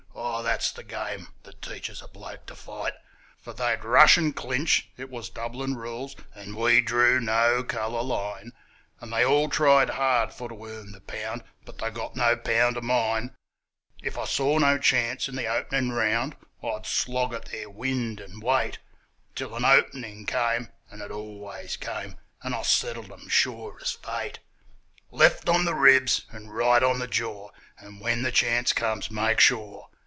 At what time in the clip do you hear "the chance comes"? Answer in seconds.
28.23-29.11